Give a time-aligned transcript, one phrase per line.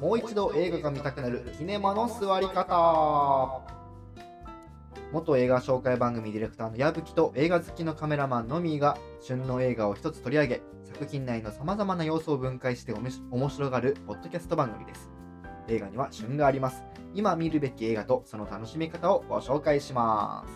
[0.00, 3.60] もう一度映画が見たくなるキネマの座り方。
[5.12, 15.10] 元映画紹介番組ディレクターの矢吹と映画好きのカメラマンのみーが旬の映画を一つ取り上げ作品内のさまざまな要素を分解しておもし面白がるポッドキャスト番組です。
[15.68, 16.82] 映画には旬があります。
[17.12, 20.46] 今見るべき映画とその楽しみ方をご紹介しま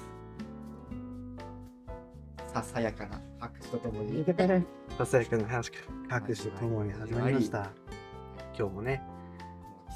[2.46, 2.52] す。
[2.54, 4.24] ささやかな拍手とともに。
[4.96, 7.70] ささやかな拍手拍手とともに始まりました。
[8.56, 9.02] 今日もね、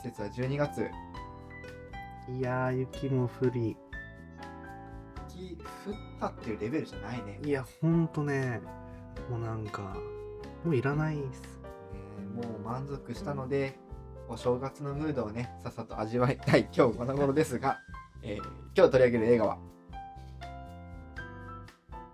[0.03, 0.91] 季節は12月。
[2.29, 3.77] いやー、雪も降り、
[5.35, 7.41] 雪降ったっていうレベルじゃないね。
[7.45, 8.61] いや、ほんとね、
[9.29, 9.97] もうなんか、
[10.65, 11.43] もういらないっす。
[11.93, 13.79] えーもう満足したので
[14.29, 17.79] お正月のムードをねさっさと味わいたい今日この頃ですが、
[18.23, 18.43] えー
[18.77, 19.59] 今日取り上げる映画は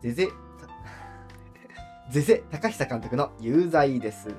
[0.01, 0.29] ゼゼ
[2.11, 4.37] ゼゼ高久監督の「有罪」です、はい。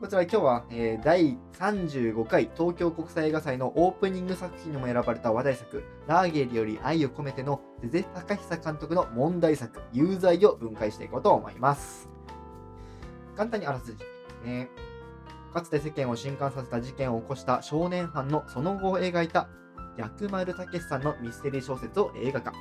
[0.00, 12.08] こちら今日は、えー第35回東京国際映画祭のオープニング作品にも選ばれた話題作「ラーゲリより愛を込めて」のゼゼ高久監督の問題作「有罪」を分解していこうと思います
[13.36, 14.68] 簡単にあらすじですね。
[15.52, 19.48] かつて世間を震撼させた事件を起こした少年犯のその後を描いた
[19.96, 22.52] 薬丸武さんのミステリー小説を映画化。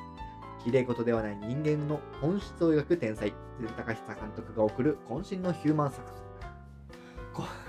[0.63, 6.03] 綺麗事ではない人間の本質を描く天才、鈴高久監督が送る渾身のヒューマン作
[7.35, 7.62] 品。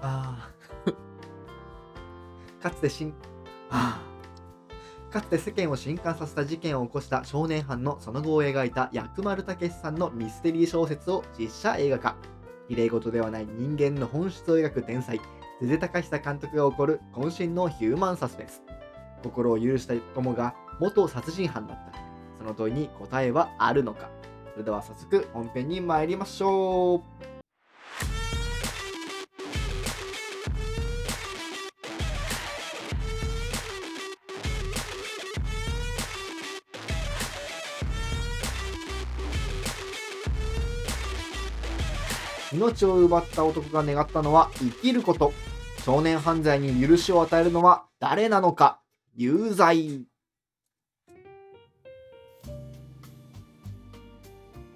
[0.00, 0.94] こあー
[2.62, 3.14] かつてしん、
[3.70, 12.16] あーかつて世間を震撼させた事件を起こした少年犯のその後を描いた薬丸武さんのミステリー小説を実写映画化。
[12.68, 15.18] 綺麗事ではない人間の本質を描く天才、
[15.62, 18.62] ゼゼ高久監督が起こる渾身のヒューマンサスペンス。
[19.22, 21.98] 心を許した友が元殺人犯だった。
[22.38, 24.10] その問いに答えはあるのか。
[24.52, 27.37] それでは早速本編に参りましょう。
[42.58, 45.32] 命を奪った男が願ったのは生きること。
[45.84, 48.80] 少年犯罪に許しを与えるのは誰なのか
[49.14, 50.04] 有罪。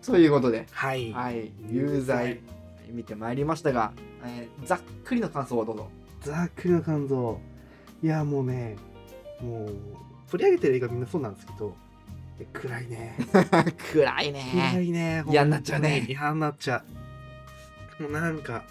[0.06, 1.12] ということで、はい。
[1.12, 2.40] はい、有罪
[2.88, 3.92] 見てまいりましたが、
[4.24, 5.90] えーざっくりの感想をどうぞ。
[6.22, 7.40] ざっくりの感想。
[8.02, 8.76] いや、もうね、
[9.40, 9.74] もう、
[10.30, 11.74] 取り上げてる映画みんなそうなんですけど、
[12.52, 13.16] 暗いね。
[13.92, 14.84] 暗い暗ね。
[14.84, 15.24] いね。
[15.28, 17.01] 嫌になっちゃうね嫌になっちゃう。
[17.98, 18.64] もうなんか、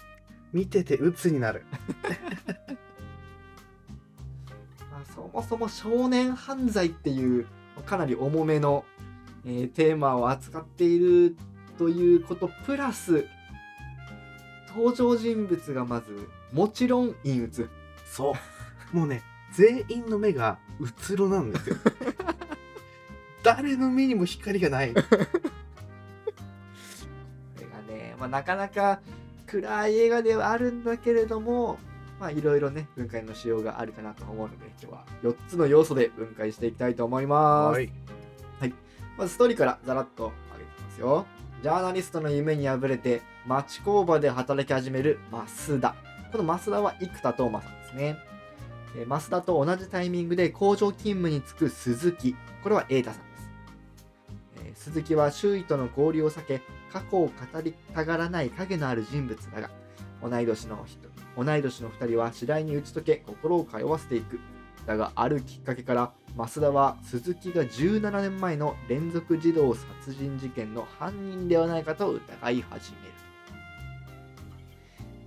[0.52, 1.64] 見てて鬱になる。
[4.90, 7.46] まあそもそも少年犯罪っていう
[7.86, 8.84] かなり重めの、
[9.44, 11.36] えーテーマを扱っている
[11.78, 13.26] ということプラス
[14.68, 17.68] 登場人物がまずもちろん陰鬱
[18.04, 18.34] そう。
[18.96, 19.22] もうね、
[19.52, 21.76] 全員の目がうつろなんですよ。
[23.42, 24.94] 誰の目にも光がない。
[28.22, 29.00] まあ、なかなか
[29.46, 31.78] 暗い映画ではあるんだけれども
[32.20, 38.74] まあいろいろね分解のしようがあるかなと思うので今日は4つの要素で分解していきたいと思います、い。
[39.18, 41.26] まずストーリーからざらっと上げてますよ。
[41.64, 45.96] ジャーナリストの夢に敗れて町工場で働き始める増田。
[46.30, 48.18] この増田は生田斗真さんですね。
[48.96, 52.36] えー増田と同じタイミングで工場勤務に就く鈴木。
[52.62, 53.31] これは瑛太さん
[54.82, 56.60] 鈴木は周囲との交流を避け、
[56.92, 59.70] 過去を語りたがらない影のある人物だが、
[60.20, 64.40] 同い年の人同い年の2人は次第に打ち解け心を通わせていく。
[64.84, 73.12] だがあるきっかけから増田は鈴木が17年前の連続児童殺人事件の犯人ではないかと疑い始める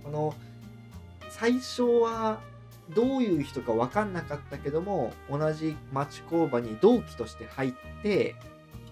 [0.04, 0.34] この
[1.30, 2.40] 最初は
[2.94, 8.34] どういう人か分かんなかったけども同じ町工場に同期として入って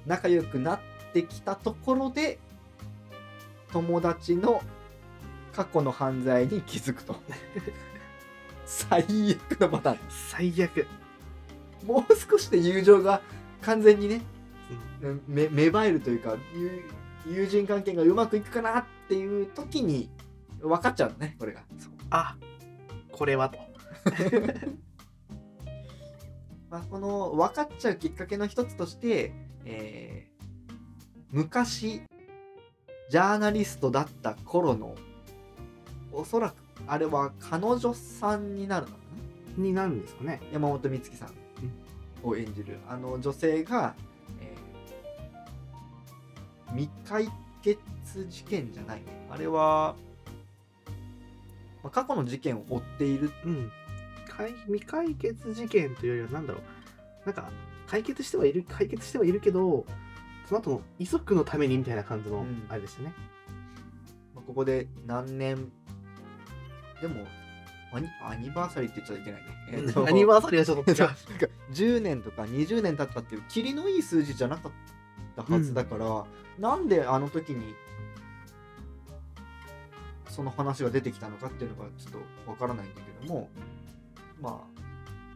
[0.07, 0.81] 仲良くなっ
[1.13, 2.39] てきたところで
[3.73, 4.63] 友達の
[5.53, 7.17] 過去の犯罪に気づくと。
[8.67, 9.03] 最
[9.51, 9.99] 悪のパターン。
[10.09, 10.87] 最悪。
[11.87, 13.21] もう少しで友情が
[13.63, 14.23] 完全にね、
[15.27, 16.83] め芽生えるというか友
[17.27, 20.11] 友人関係がうまくいくかなっていう時に
[20.61, 21.63] 分かっちゃうのねこれが。
[22.11, 22.37] あ、
[23.13, 23.59] これはと。
[26.71, 29.33] まあ、この分かっちゃうきっかけの一つとして、
[29.65, 30.35] えー
[31.31, 32.01] 昔
[33.11, 34.95] ジャーナリストだった頃の
[36.13, 36.55] おそらく
[36.87, 38.99] あれは彼女さんになるのか
[39.59, 39.65] な？
[39.65, 40.41] になるんですかね。
[40.53, 41.33] 山本美月さん
[42.23, 43.95] を演じるあの女性が、
[44.41, 47.29] えー未解
[47.63, 47.79] 決
[48.29, 48.99] 事件じゃない。
[48.99, 49.95] ねあれは
[51.83, 53.31] まあ、過去の事件を追っている。
[53.45, 53.73] うん。
[54.29, 56.63] 解未解決事件というよりはなんだろう。
[57.27, 57.51] なんか
[57.95, 59.87] 解決してはいる解決してはいるけど
[60.49, 62.67] その後の遺族のためにみたいな感じのうん。
[62.69, 63.15] あれでしたね、
[64.35, 65.71] まあここで何年
[67.01, 67.25] でも
[67.93, 70.07] アニアニバーサリーって言っちゃいけないね、 えーと。
[70.09, 70.99] アニバーサリーはちょっと違う。
[70.99, 71.15] なんか
[71.71, 74.73] 10年とか20年経ったっていうキリのいい数字じゃなかっ
[75.37, 76.25] たはずだから、
[76.59, 77.77] なんであの時に
[80.29, 82.13] その話が出てきたのかっていうのがちょっ
[82.45, 83.49] とわからないんだけども
[84.41, 84.74] まあ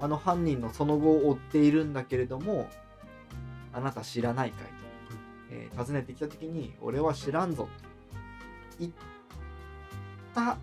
[0.00, 2.68] あの犯人のその後を追っているんだけれども
[3.72, 4.72] あなた知らないかいと、
[5.50, 7.68] えー訪ねてきた時に俺は知らんぞと
[8.80, 8.92] 言っ
[10.34, 10.58] た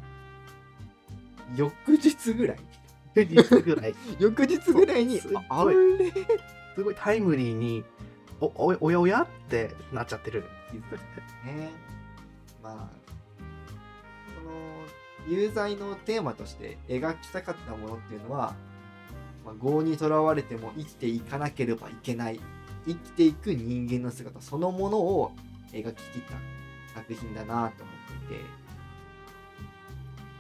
[1.56, 2.58] 翌日ぐらい。
[3.16, 5.76] ぐらい翌日ぐらいにすっごいああれ？
[6.76, 7.86] すごいタイムリーに
[8.42, 10.44] おおおやおやってなっちゃってる。
[11.46, 11.72] ね。
[12.62, 12.74] まあ
[14.44, 14.50] こ
[15.30, 18.54] の有罪のテーマとして描きたかったものっていうのは、
[19.46, 22.40] まあ、業にとらわれても生きていかなければいけない。
[22.88, 25.32] 生きていく人間の姿そのものを
[25.72, 26.22] 描き切っ
[26.94, 28.44] た作品だなと思っていて。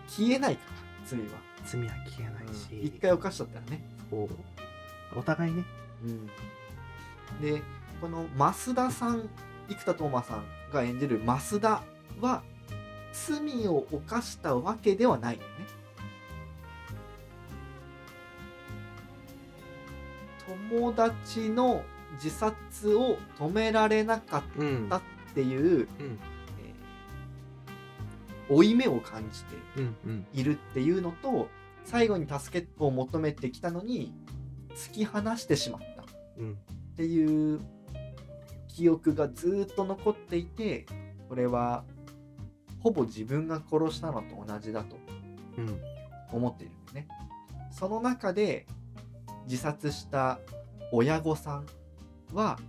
[0.07, 1.25] 消えないから罪は。
[1.65, 3.83] 罪は消えないし、一回犯しちゃったらね。
[5.15, 5.63] お互いね。
[6.03, 6.27] うん、
[7.41, 7.61] で
[8.01, 9.29] この増田さん
[9.69, 11.81] 生田斗真さんが演じる増田
[12.21, 12.43] は
[13.13, 15.47] 罪を犯したわけではないよね
[20.71, 21.83] 友達の
[22.13, 24.87] 自殺を止められなかっうん。
[24.89, 25.01] たっ
[25.33, 26.19] ていう、うん。
[26.59, 30.25] えー負い目を感じてうんうん。
[30.33, 31.49] いるっていうのと
[31.83, 34.13] 最後に助けを求めてきたのに
[34.75, 36.03] 突き放してしまった
[36.37, 36.51] うん。
[36.51, 36.55] っ
[36.95, 37.59] ていう
[38.67, 40.85] 記憶がずーっと残っていて
[41.27, 41.85] これは
[42.81, 44.95] ほぼ自分が殺したのと同じだと
[45.57, 45.81] うん。
[46.31, 47.07] 思っているんですね。
[47.71, 48.67] その中で
[49.45, 50.39] 自殺した
[50.91, 51.65] 親御さん
[52.33, 52.59] は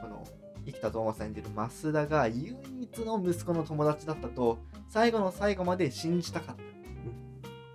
[0.00, 0.24] この
[0.66, 6.62] 生田斗真さん演じる増田が唯一の息子の友達だったと最後の最後まで信じたかった。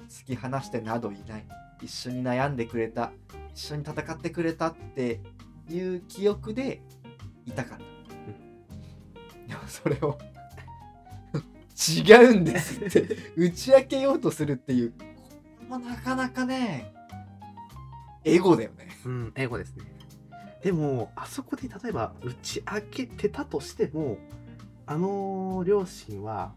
[0.07, 1.45] 突き放してなどいない
[1.81, 3.11] 一緒に悩んでくれた
[3.53, 5.19] 一緒に戦ってくれたって
[5.69, 6.81] いう記憶で
[7.45, 7.83] いたかった。
[9.47, 10.17] でもそれを
[11.77, 15.03] 違うんですって打ち明けようとするっていうこ
[15.61, 16.93] れもなかなかね
[18.27, 18.87] エゴだよね。
[19.05, 19.85] うん、英語ですね。
[20.63, 24.17] でも、あそこで例えば打ち明けてたとしても、
[24.85, 26.53] あの両親は、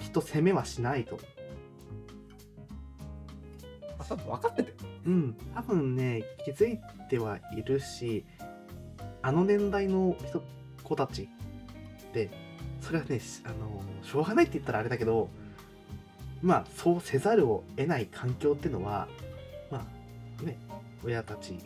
[0.00, 1.18] きっと責めはしないと。
[3.98, 4.76] あ多分分かってたよ。
[5.06, 8.24] うん、多分ね、気づいてはいるし、
[9.22, 10.42] あの年代の人
[10.82, 11.28] 子たち
[12.12, 12.30] で、
[12.80, 15.28] それはね、しあのしょうがないって言ったらあれだけど、
[16.42, 19.08] まあ、そうせざるを得ない環境っていうのは、
[21.06, 21.58] 親たち、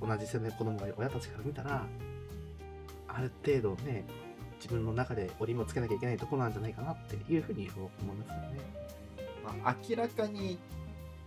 [0.00, 1.86] 同じ世代の子供がいる親たちから見たら、
[3.08, 4.04] ある程度ね、
[4.56, 8.86] 自分の中で折りもつけなきゃいけないところなんじゃないかなっていうふうに思いますよね。
[9.44, 10.58] まあ、明らかに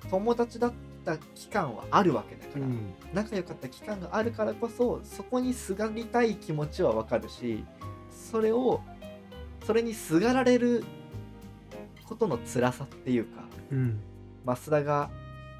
[0.09, 0.73] 友達だっ
[1.05, 7.63] た期間はあるわけだから、うん仲良かった期間があるからこそそこにすがりたい気持ちはわかるし
[8.11, 8.81] それを
[9.65, 10.83] それにすがられる
[12.05, 13.99] ことの辛さっていうかうん
[14.45, 15.09] 増田が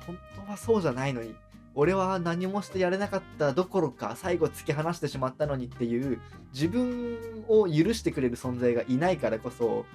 [0.06, 1.34] 本当はそうじゃないのに
[1.76, 6.20] 俺は何もしてやれなかったどころか最後突き放してしまったのにっていう
[6.54, 9.86] 自分を許してくれる存在がいないからこそ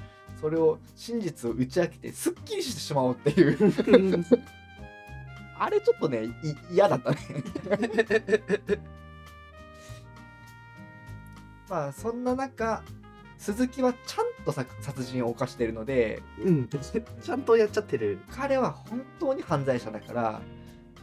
[0.40, 3.58] それを真実を打ち明けてすっきりしてしまおうっていう。
[5.56, 6.30] あれちょっとねい
[6.72, 7.18] 嫌だったね。
[11.68, 12.82] まあそんな中
[13.38, 18.18] 鈴木はちゃんとさ殺人を犯しているのでうん、 ちゃんとやっちゃってる。
[18.30, 20.42] 彼は本当に犯罪者だから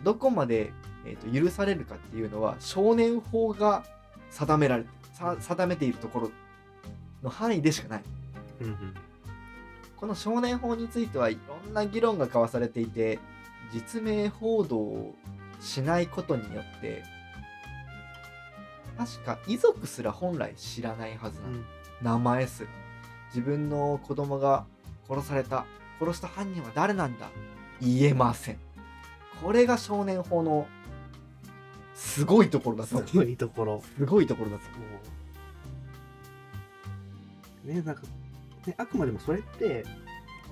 [0.03, 0.71] どこまで、
[1.05, 3.83] えー、と許されるかっていうのは少年法が
[4.29, 6.31] 定められさ定めているところ
[7.23, 8.03] の範囲でしかない。
[8.61, 8.93] うんうん。
[9.97, 13.19] この少年法についてはいろんな議論が交わされていて
[13.71, 15.13] 実名報道を
[15.59, 17.03] しないことによって
[18.97, 21.63] 確か遺族すら本来知らないはずなの、
[22.01, 22.69] 名前すら。
[23.27, 24.65] 自分の子供が
[25.07, 25.65] 殺された
[25.99, 27.29] 殺した犯人は誰なんだ？
[27.79, 28.57] 言えません
[29.41, 30.67] これが少年法の
[31.95, 33.83] すごいところだすごいところ。
[33.97, 34.63] すごいところだと
[37.65, 38.01] 思ね、なんか、
[38.65, 39.83] ね、あくまでもそれって、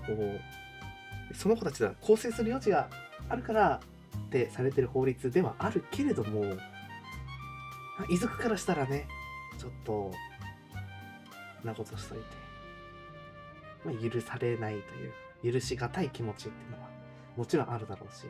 [0.05, 2.89] こう、その子たちが構成する余地が
[3.29, 3.81] あるから
[4.17, 6.43] ってされてる法律ではあるけれども、
[7.97, 9.07] あ遺族からしたらね、
[9.57, 10.11] ちょっと、
[11.63, 12.23] なことしといて、
[13.85, 15.13] まあ、許されないという。
[15.43, 16.89] 許しがたい気持ちっていうのは
[17.37, 18.25] もちろんあるだろうし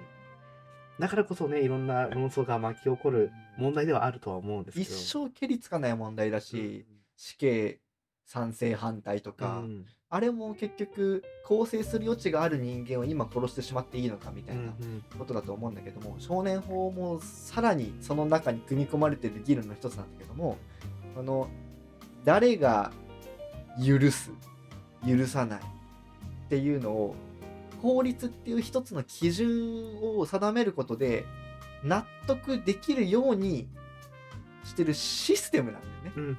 [1.00, 7.80] だからこそねいろんな論争が巻き起こる問題ではあるとは思うんですけ一ど生蹴りつかない問題だし、死刑
[8.26, 9.86] 賛成反対とうか、ん。
[10.12, 15.04] あれも結局構成する余地がある人間を今殺してしまっていいのかみたいなうんうん。
[15.18, 20.58] ことだと思うんだけども、少年法もさらにその中に組み込まれている議論の一つなんだけども
[21.18, 21.48] あの
[22.26, 22.92] 誰が
[23.86, 24.32] 許す
[25.08, 25.64] 許さないっ
[26.50, 27.16] ていうのを
[27.82, 31.26] 法律っていう一つの基準を定めることで
[31.84, 33.68] 納得できるように
[34.64, 36.12] してるシステムなんだよね。
[36.16, 36.38] うん。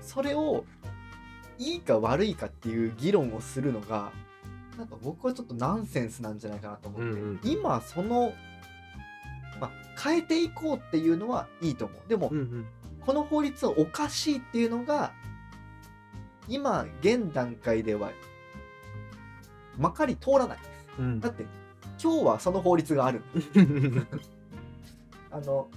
[0.00, 0.64] それを
[1.58, 4.12] いいか悪いかっていう議論をするのが
[4.78, 7.40] なんか僕はちょっとナンセンスなんじゃないかなと思って、うんうん。
[7.44, 8.32] 今その、
[9.60, 9.70] まあ、
[10.02, 12.08] 変えていこうっていうのはいいと思う。
[12.08, 12.66] でも、うんうん。
[13.04, 15.12] この法律はおかしいっていうのが
[16.48, 18.10] 今現段階では
[19.80, 20.58] まかり通らない
[20.98, 21.20] うん。
[21.20, 21.44] だって
[22.02, 23.22] 今日はその法律がある。
[25.32, 25.68] あの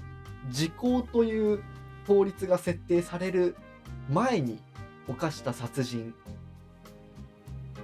[0.49, 1.63] 時効という
[2.07, 3.55] 法律が設定される
[4.09, 4.59] 前に
[5.07, 6.13] 犯した殺人。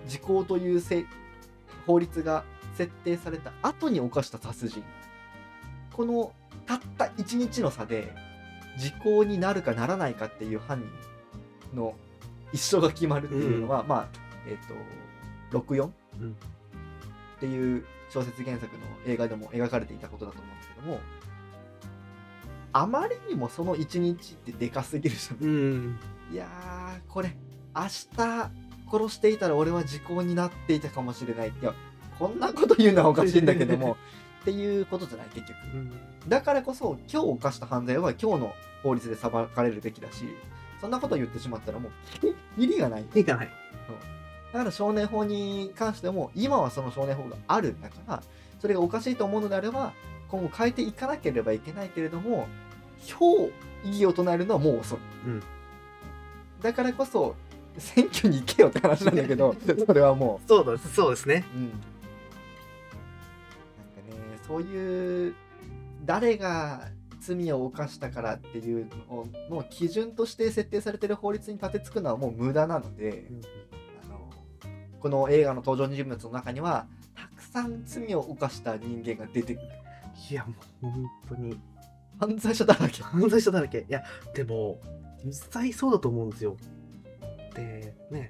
[0.07, 1.05] 時効というせ
[1.85, 2.43] 法律が
[2.75, 4.83] 設定された後に犯した殺人。
[5.93, 6.33] この
[6.65, 8.13] たった1日の差で
[8.77, 10.81] 時効になるかならないかっていう犯
[11.71, 11.95] 人の
[12.51, 14.07] 一生が決まるっていうのは、まあ
[14.47, 14.67] えっ、
[15.51, 16.31] と64、うん。
[16.31, 16.33] っ
[17.39, 20.99] ていう小説原作の映画でも描かれていたことだと思うんですけども
[22.73, 25.37] あまりにもその1日ってでかすぎるじゃん。
[25.43, 25.99] うん。
[26.31, 27.35] いやーこれ
[27.75, 28.51] 明日
[28.91, 31.49] 殺していたら俺は時効になっていたかもしれない。
[31.49, 31.73] いや
[32.19, 33.97] こんなこと言うのはおかしいんだけども
[34.41, 35.57] っていうことじゃない結局。
[35.73, 35.91] うん。
[36.27, 40.25] だからこそ今日犯した犯罪は今日の法律で裁かれるべきだし
[40.79, 41.91] そんなこと言ってしまったらもう
[42.61, 43.05] 意味がない。
[43.15, 43.49] いいかない
[44.53, 48.23] だから少年法に関しても今はその少年法があるんだから
[48.59, 49.93] それがおかしいと思うのであれば
[50.29, 52.47] 今後変えていかなければいけないけれども
[53.07, 53.51] 今日
[53.85, 55.43] 異議を唱えるのはもう遅い、うん。
[56.61, 57.35] だからこそ
[57.77, 61.45] 選挙に行けよって話なんだけど それはもそうだそうですね。
[61.55, 61.83] う、うん、なんかね
[64.45, 65.35] そういう
[66.05, 66.89] 誰が
[67.21, 73.39] 罪を犯したからっていうのの基準として設定されてる法律に立てつくのはもう無駄なので、あの
[74.99, 79.67] この映画の登場人物の中にはたくさん罪を犯した人間が出てくる。
[80.31, 80.53] いやも
[80.83, 81.59] う本当に。
[82.19, 83.01] 犯罪者だらけ。
[83.01, 83.79] 犯罪者だらけ。
[83.79, 84.03] いや
[84.33, 84.79] でも
[85.23, 86.57] 実際そうだと思うんですよ。
[87.55, 88.29] でね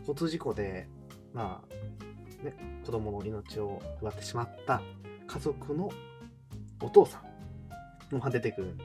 [0.00, 0.88] 交通事故で
[1.32, 2.54] まあね
[2.84, 4.82] 子供の命を奪ってしまった
[5.26, 5.90] 家族の
[6.82, 7.22] お父さ
[8.10, 8.78] んも出てくるん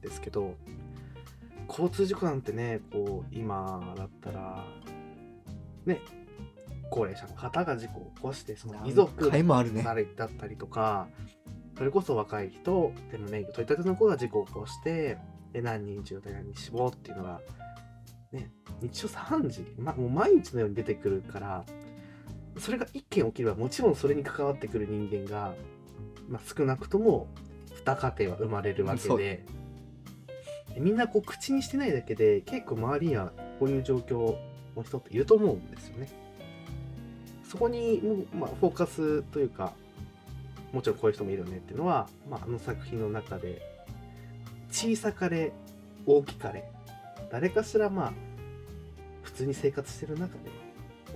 [0.00, 0.54] ですけど
[1.68, 4.64] 交通事故なんてねこう今だったら
[5.84, 6.00] ね
[6.94, 9.28] 高齢者の方が事故を起こしてその遺族
[10.16, 11.08] だったりとか
[11.76, 15.18] それこそ若い人でも免許取り立ての子が事故を起こして
[15.52, 17.40] で何人重体何人死亡っていうのが
[18.30, 21.64] ね日常3時、ま、もう毎日のように出てくるから
[22.58, 25.52] それが一件起きればもちろんそれに関わってくる人間が、
[26.28, 27.26] まあ、少なくとも
[27.84, 29.44] 2家庭は生まれるわけで
[30.78, 34.36] みんなこう口にしてないだけで結構周りにはこういう状況
[34.76, 36.23] の人っていると思うんですよね。
[37.54, 39.74] そこに、まあ、フォーカスというか
[40.72, 43.62] もちろんこういう人もいるよねっていうのは、まあ、あの作品の中で
[44.72, 45.52] 小さかれ
[46.04, 46.68] 大きかれ
[47.30, 48.12] 誰かしらまあ
[49.22, 50.50] 普通に生活してる中で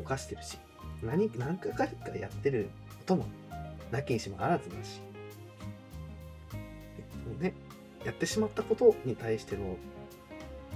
[0.01, 0.59] 犯してるし
[1.03, 3.25] 何何回かやってることも
[3.91, 5.01] なきにしもあらずだし
[6.97, 7.53] でそのね
[8.05, 9.77] やってしまったことに対しての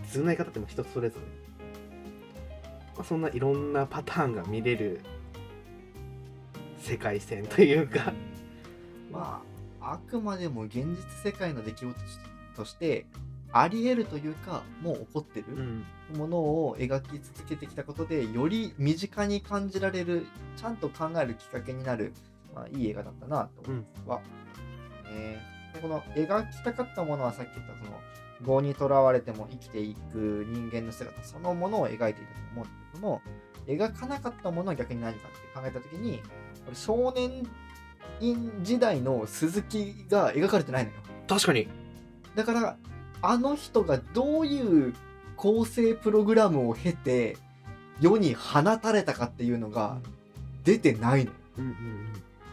[0.09, 1.27] 償い方っても人それぞれ、
[2.97, 5.03] まあ、そんないろんなパターンが見れる
[6.83, 8.13] 世界線というか。
[9.11, 9.43] ま
[9.81, 11.95] ああくまでも現実世界の出来事
[12.57, 13.07] として
[13.53, 15.85] あり得るというかもう起こってるうん。
[16.17, 22.13] ものを描き続けてきたことでより身近に感じられるちゃんと考えるきっかけになる、
[22.55, 23.87] まあ、いい映画だったなとうん。
[24.07, 24.21] は、
[25.05, 25.41] ね
[25.75, 27.99] でこの描きたかったものはさっき言ったその
[28.47, 33.23] 業にとらわれても生きていく人間の姿そのものを描いていたと思うんだけども
[33.67, 36.21] 描かなかったものは逆に何かって考えた時に
[36.75, 37.47] 少年
[38.21, 40.97] 院時代の鈴木が描かれてないのよ。
[41.29, 41.69] 確かに。
[42.35, 42.77] だから
[43.21, 44.95] あの人がどういう
[45.37, 47.37] 構成プログラムを経て
[48.01, 49.99] 世に放たれたかっていうのが
[50.65, 51.33] 出てないの。
[51.59, 52.13] うんうん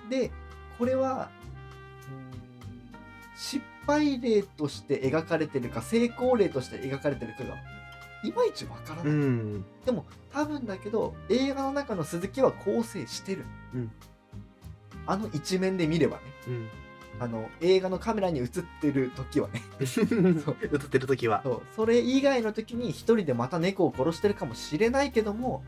[0.09, 0.31] で
[0.77, 1.29] これは
[3.35, 7.55] 失敗例として描かれてるか成功例として描かれてるかが
[8.23, 9.65] いまいちわからうない、ん。
[9.85, 13.91] でも多分だけど映画の中の鈴木は構成してる、うん。
[15.05, 16.23] あの一面で見ればね。
[16.47, 16.67] うん。
[17.21, 18.47] あの映画のカメラに映っ
[18.81, 19.61] てる時はね。
[19.79, 21.41] 映ってる時は。
[21.43, 21.61] そう。
[21.75, 25.63] それ以外の時に一人でまた猫を殺してるかもしれないけども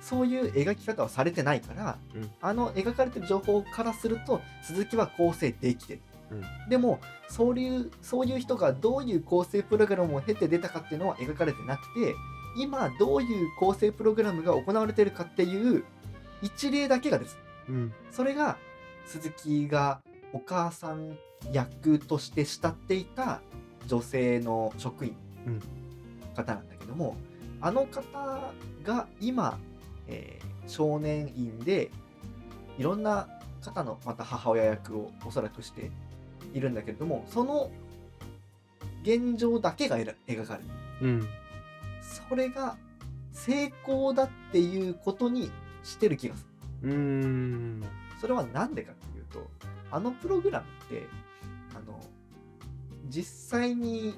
[0.00, 2.30] そういう描き方はされてないから、うん。
[2.40, 6.09] あの描かれてる情報からすると鈴木は構成できてる、うん
[6.68, 12.14] でもそういうそういう人がどういう構成プログラムを経て出たかっていうのは描かれてなくて
[12.56, 15.84] 今どういう構成プログラムが行われてるかっていう
[16.42, 17.38] 一例だけがです。
[17.68, 17.92] うん。
[18.10, 18.56] それが
[19.06, 20.00] 鈴木が
[20.32, 21.18] お母さん
[21.52, 23.40] 役として慕っていた
[23.86, 25.14] 女性の職員
[25.46, 25.60] うん。
[26.34, 27.16] 方なんだけども、
[27.60, 28.52] あの方
[28.84, 29.58] が今、
[30.08, 31.90] えー少年院で
[32.78, 33.28] いろんな
[33.60, 35.90] 方のまた母親役をおそらくして
[36.52, 37.70] いるんだけれどもその
[39.02, 40.68] 現状だけが描描かれる。
[41.02, 41.28] うん。
[42.28, 42.76] それが
[43.32, 45.50] 成功だっていうことに
[45.82, 46.46] してる気がす
[46.82, 46.90] る。
[46.90, 47.82] うん。
[48.20, 49.50] それは何でかっていうと
[49.90, 51.06] あのプログラムって
[51.74, 51.98] あの
[53.08, 54.14] 実際に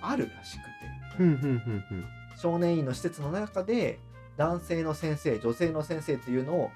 [0.00, 0.70] あるらしくて。
[1.18, 2.04] うんうんうんうん。
[2.38, 3.98] 少年院の施設の中で
[4.38, 6.70] 男性の先生女性の先生っていうのを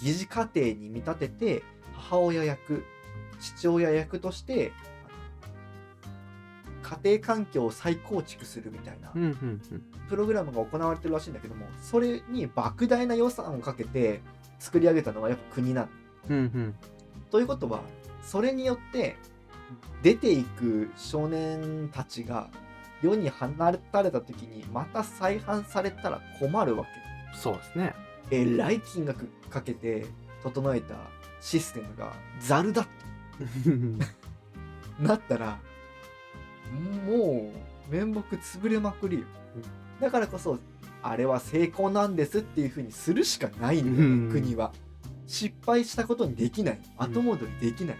[0.00, 1.62] 疑似家庭に見立てて
[1.94, 2.84] 母親役
[3.42, 4.72] 父親役として
[6.82, 9.12] 家庭環境を再構築するみたいな
[10.08, 14.20] プログラムが行われてるらしいんだけどもそれに莫大な予算をかけて
[14.58, 15.88] 作り上げたのはやっぱ国なの。
[16.30, 16.74] うんうん。
[17.30, 17.80] ということは
[18.22, 19.16] それによって
[20.02, 22.48] 出ていく少年たちが
[23.02, 26.86] 世に放たれた時にまた再販されたら困るわ
[27.34, 27.94] そうですね。
[28.30, 30.06] けえらい金額かけて
[30.42, 30.94] 整えた
[31.40, 33.01] システムがザルだって
[35.00, 35.58] なったら
[37.06, 37.52] も
[37.90, 39.24] う面目潰れまくりよ。
[39.56, 39.62] うん
[40.00, 40.58] だからこそ
[41.00, 44.28] あれは成功なんですっていう風にするしかないんだようん。
[44.28, 44.72] ね国は。
[45.26, 46.80] 失敗したことにできない。
[46.96, 47.96] 後戻りできない。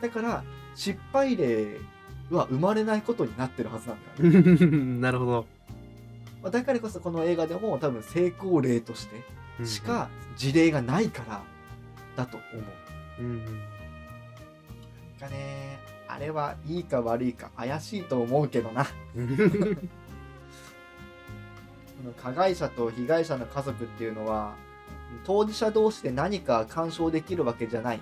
[0.00, 1.78] だから失敗例
[2.30, 4.98] は生まれないことになってるはずなんだよね。
[5.00, 5.46] なるほど。
[6.42, 9.08] まあだからこそこの映画でも多分成功例とし
[9.58, 11.42] てしか事例がないから
[12.16, 12.44] だと思
[13.18, 13.22] う。
[13.22, 13.75] うんうん
[15.18, 15.78] かね。
[16.08, 18.86] あれはいいか悪いか怪しいと思うけどな。
[22.22, 24.54] 加害者と被害者の家族っていうのは
[25.24, 28.00] 当事者同士で何か干渉できるわけじゃない。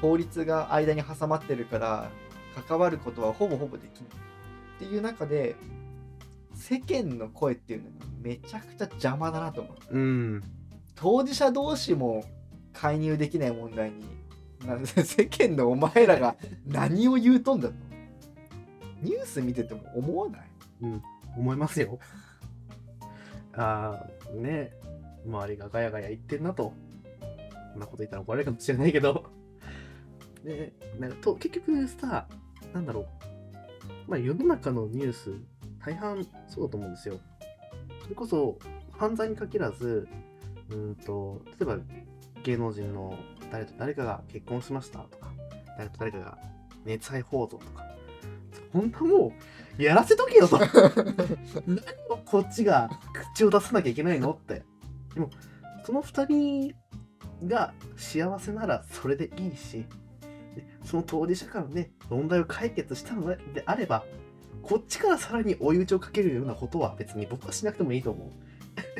[0.00, 2.10] 法律が間に挟まってるから
[2.66, 4.08] 関わることはほぼほぼできない。
[4.76, 5.56] っていう中で
[6.54, 9.98] 世間の声っていうのがめちゃくちゃ邪魔だなと思う。
[9.98, 10.42] うん。
[10.94, 12.24] 当事者同士も
[12.72, 14.19] 介入できない問題に
[14.84, 17.74] 世間のお前らが何を言うとんだと。
[19.02, 20.46] ニュース見てても思わない？
[20.82, 21.02] うん。
[21.36, 21.98] 思いますよ。
[23.54, 24.72] ああね。
[25.26, 26.72] 周りがガヤガヤ言ってんなと。
[27.72, 29.24] こんなこと言ったら怒られるかもしれないけど。
[30.44, 32.26] でなんかと結局さ
[32.72, 33.06] なんだろう。
[34.08, 35.32] まあ世の中のニュース
[35.84, 37.18] 大半そうだと思うんですよ。
[38.02, 38.58] それこそ
[38.92, 40.08] 犯罪に限らず
[40.70, 41.78] うんと例えば
[42.42, 43.16] 芸能人の
[43.50, 45.32] 誰と誰かが結婚しましたとか
[45.76, 46.38] 誰と誰かが
[46.84, 47.86] 熱愛報道とか。
[48.72, 49.32] そんなも
[49.78, 50.58] うやらせとけよと。
[51.66, 52.90] 何をこっちが
[53.34, 54.62] 口を出さなきゃいけないのって。
[55.14, 55.30] でも
[55.84, 56.74] その2人
[57.48, 59.86] が幸せならそれでいいし
[60.54, 64.04] でその当事者間で問題を解決したのであれば
[64.62, 68.28] こっちからさらに追い打ちをかけるようなことは別に僕はしなくてもいいと思う。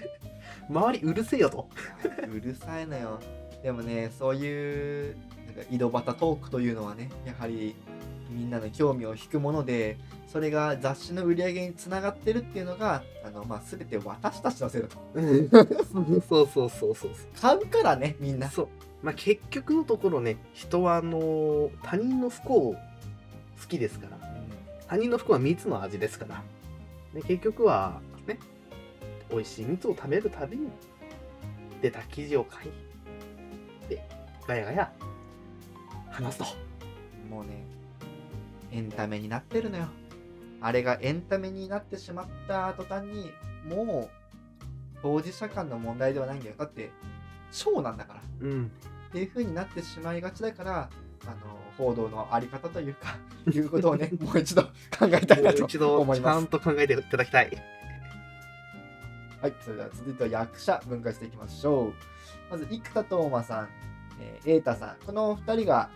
[0.73, 1.69] 周りうるせえよと。
[2.33, 3.21] うるさいのよ
[3.63, 7.75] でもねそういうなんか井戸端トークというのはねやはり
[8.31, 14.99] みんなの興味を引くものでそれが雑誌の売り上げにつながってるっていうのがあの、まあ、全て私たちのせいだと。
[16.29, 17.11] そうそうそうそう。
[17.41, 18.49] 買うからねみんな。
[18.49, 18.69] そう。
[19.03, 22.77] まあ結局のところね人はあの他人の不幸好
[23.69, 24.31] きですから。
[24.91, 26.43] 他人の不幸は蜜の味ですから、
[27.15, 28.41] で結局はね
[29.31, 30.67] 美味しい蜜を食べるたびに
[31.81, 32.71] 出た生地を買い
[33.91, 34.03] で
[34.47, 34.93] ガヤガヤ
[36.11, 36.45] 話すと。
[37.29, 37.65] もうね
[38.73, 39.87] エンタメになってるのよ。
[40.61, 43.31] あれがエンタメになってしまった途端に
[43.69, 44.21] もう
[45.03, 46.55] 当事者間の問題ではないんだよ。
[46.59, 46.91] だって
[47.51, 48.21] ショーなんだから。
[48.41, 48.71] うん。
[49.09, 50.91] っていう風になってしまいがちだから
[51.27, 53.17] あの報道のあり方というか
[53.53, 54.71] いうことをね もう一度考
[55.07, 56.47] えたいなともう一度ちゃん思います。
[56.47, 57.51] と考えていただきたい。
[59.41, 61.95] はい、それでは続いては役者分解していきましょう。
[62.51, 63.69] まず生田斗真さん、
[64.21, 65.91] えー、瑛太さんこの2人が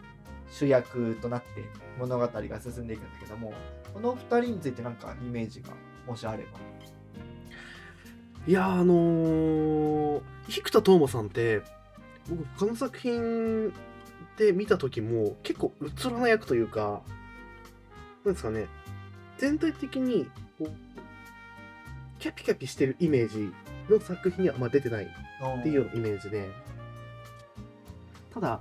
[0.51, 1.65] 主役となって
[1.99, 3.53] 物語が進んでいくんだけども
[3.93, 5.71] この2人についてなんかイメージが
[6.07, 6.59] もしあれば。
[8.47, 11.63] いやあのー、生田斗真さんって
[12.29, 13.73] 僕他の作品
[14.37, 17.01] で見た時も結構うつろな役というか
[18.25, 18.67] なんですかね
[19.39, 20.27] 全体的に
[20.59, 20.71] こう
[22.19, 23.53] キャピキャピしてるイメージ
[23.89, 25.09] の作品にはあんま出てない
[25.41, 26.51] っていうイメージで。
[28.33, 28.61] ただ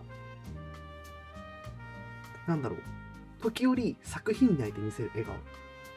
[2.48, 2.80] なんだろう。
[3.42, 5.36] 時折作品内で見せる笑顔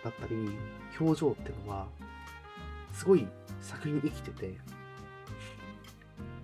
[0.05, 0.51] だったり
[0.99, 1.87] 表情っていうのは
[2.93, 3.29] すごい
[3.61, 4.55] 作品に生きてて。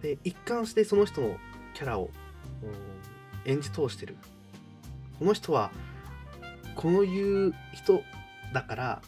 [0.02, 1.36] で一貫してその人の
[1.74, 2.10] キャラを
[3.44, 4.16] 演じ通してる。
[5.18, 5.70] この人は
[6.74, 8.02] こういう人
[8.52, 9.02] だから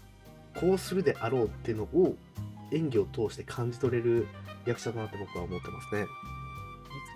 [0.61, 2.17] こうするであろうっていうのを
[2.71, 4.29] 演技を通して感じ取れる
[4.67, 6.07] 役者だなって僕は思ってますね。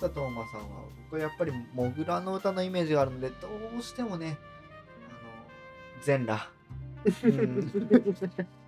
[0.00, 0.66] 生田斗真さんは
[1.04, 4.38] 僕はやっぱりモグラの歌のイメージがあるのでどうしてもね
[5.08, 6.50] あの全裸、
[7.24, 7.70] うん。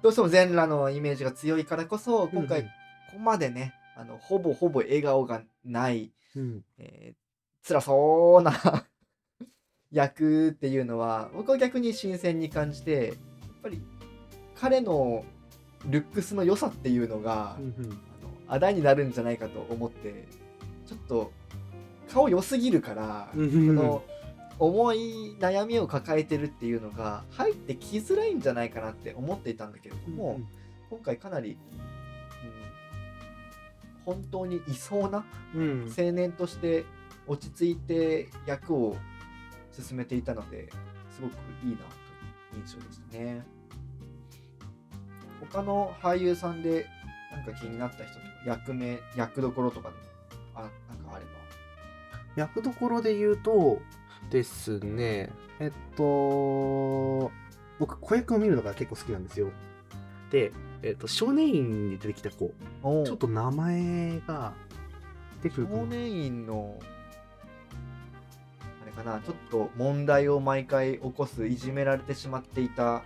[0.02, 2.68] どうしても全裸のイメージが強いからこそ今回こ
[3.14, 6.64] こまでねあのほぼほぼ笑顔がない、うん。
[6.78, 8.52] えー、辛そうな
[9.90, 13.16] 役っていうのは僕は逆に新鮮に感じてやっ
[13.62, 13.82] ぱり
[14.54, 15.24] 彼の
[15.86, 18.09] ルックスの良さっていうのが、うんうん
[18.50, 20.26] あだになるんじゃないかと思って
[20.84, 21.32] ちょっと
[22.12, 23.50] 顔良すぎるから、うん。
[23.50, 24.02] その
[24.58, 30.40] 重い悩みを抱えてるっていうのが入ってきづらいんじゃないかなって思っていたんだけれども、
[30.90, 31.58] 今回かなり、うん、
[34.04, 35.94] 本当にいそうなうん。
[35.96, 36.84] 青年として
[37.28, 38.96] 落ち着いて役を
[39.72, 40.68] 進めていたので
[41.10, 41.32] すごく
[41.64, 41.82] いいなと
[42.56, 43.46] いう印象でしたね。
[45.40, 46.86] 他の俳優さんで
[47.32, 50.00] なんか気になった人とか役名役どころとかでも
[50.54, 51.30] あなんかあれば。
[52.36, 53.80] 役どころで言うと
[54.30, 57.30] ですねえっと
[57.78, 59.50] 僕子役を見るのが結構好きなんですよ。
[60.30, 62.52] で、えっと、少年院に出てきた子。
[62.82, 64.52] おちょっと名前が
[65.42, 66.78] 出てくる少年院の
[68.82, 73.02] あれかなちょっと問題を毎回起こすいじめられてしまっていた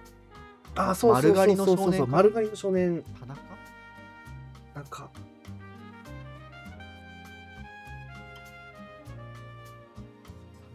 [0.75, 1.77] あそうそう丸刈りそうそう。
[1.77, 2.07] そうの少年か。
[2.09, 3.05] 丸刈りの少年。
[3.21, 3.54] 田中
[4.75, 5.09] なんか。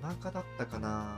[0.02, 1.18] 田中だったかな。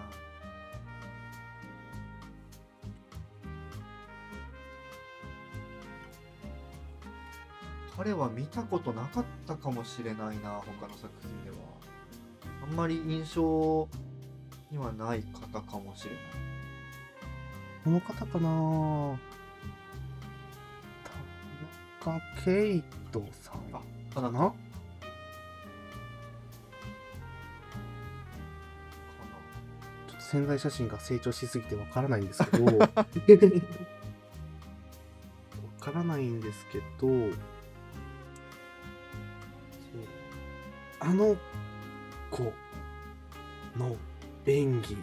[7.95, 11.57] 彼は見たことなかったかもしれないな他の作品では。
[12.63, 13.87] あんまり印象
[14.71, 16.21] にはない方かもしれない。
[17.83, 19.19] この方かな。
[22.03, 23.79] 中圭人さんか
[24.31, 24.31] な？
[24.31, 32.65] ちょっと潜在写真が成長しすぎてわからないんですけど。
[32.79, 32.87] わ
[35.79, 37.29] からないんですけど。
[40.99, 41.37] あの
[42.31, 42.51] 子
[43.77, 43.95] の
[44.45, 44.97] 演技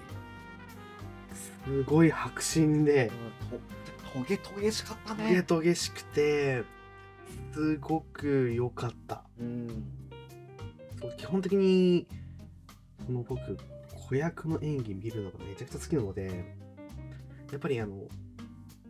[1.34, 1.52] す
[1.84, 3.12] ごい迫真で。
[3.52, 3.68] うんと
[4.18, 6.64] トゲトゲしかったトねゲトゲしくて
[7.52, 9.24] すごく良かった。
[9.40, 9.84] うん
[11.00, 12.06] そう基本的に
[13.06, 13.56] その僕
[14.08, 16.44] 子役の演技見るのがめちゃくちゃ好きなので
[17.52, 17.96] やっぱりあの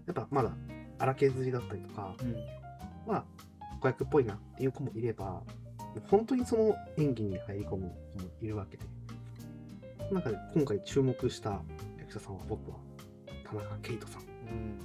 [0.06, 0.52] やっぱまだ
[0.98, 2.34] 荒削りだったりとかうん。
[3.06, 3.24] まあ
[3.80, 5.42] 子役っぽいなっていう子もいれば
[6.10, 8.84] 本当にその演技に入り込む子もいるわけで
[10.08, 11.60] その中で今回注目した
[11.98, 12.76] 役者さんは僕は
[13.46, 14.22] 田中圭人さん。
[14.22, 14.78] うん。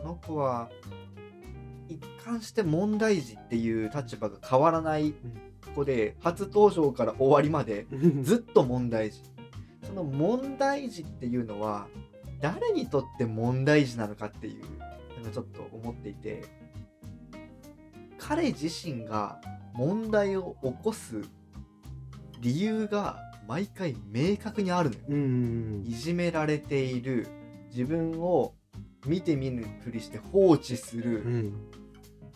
[0.00, 0.68] あの子は
[1.92, 5.14] 一貫して問題児っていう立場が変わらない
[5.74, 7.86] 子で初登場から終わりまで
[8.22, 9.22] ずっと問題児。
[9.86, 11.88] その問題児っていうのは
[12.40, 14.62] 誰にとって問題児なのかっていう
[15.18, 16.44] のがちょっと思っていて
[18.18, 19.40] 彼自身が
[19.74, 21.22] 問題を起こす
[22.40, 25.02] 理由が毎回明確にあるのよ。
[25.08, 27.26] うんうんいじめられている
[27.70, 28.54] 自分を
[29.06, 31.54] 見て見ぬふりして放置すうるん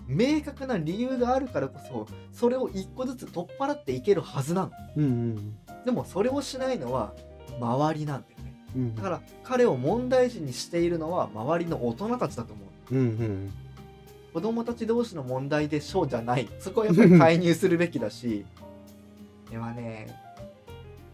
[0.06, 4.70] 明確な理由があるからこそそれを一個ずつ取っ払っていけるはずなの。
[4.96, 7.12] うんうんでもそれをしないのは
[7.60, 8.54] 周りなんだよね。
[8.74, 8.94] うん。
[8.96, 13.52] だから彼を問題児にしているのは周りの大人たちだと思ううんうん。
[14.34, 16.48] 子供たち同士の問題でしょうじゃない。
[16.58, 18.44] そこはやっぱり介入するべきだし
[19.50, 20.08] ではね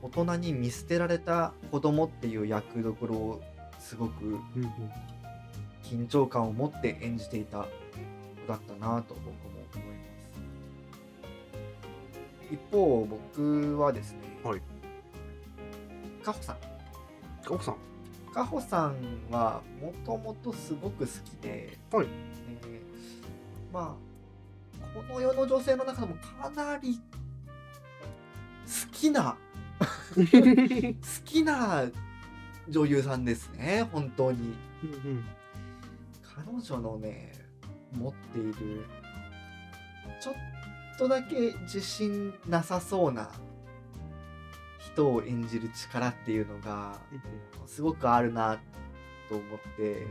[0.01, 3.41] 大人に見捨てられた子供っていう役どころを
[3.79, 4.39] すごく
[5.85, 7.67] 緊張感を持って演じていた
[8.53, 10.23] 子だったなと僕も思います。
[12.51, 14.61] 一方僕はですね、はい。
[16.23, 16.57] カホさん。
[17.49, 17.77] 奥さん。
[18.33, 18.95] かほさん
[19.31, 22.07] はもともとすごく好きで、はい。
[22.63, 24.13] えーまあ
[24.95, 27.01] この世の女性の中でもかなり
[28.67, 29.39] 好きな
[30.15, 30.23] 好
[31.25, 31.85] きな
[32.69, 34.55] 女優さんですね本当に。
[34.83, 35.25] うん。
[36.23, 37.42] 彼女のね
[37.93, 38.87] 持っている。
[40.21, 40.35] ちょっ
[40.99, 43.31] とだけ自信なさそうな
[44.79, 47.01] 人を演じる力っていうのが
[47.67, 48.61] すごくあるな
[49.29, 50.07] と思って、